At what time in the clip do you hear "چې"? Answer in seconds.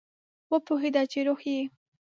1.11-1.19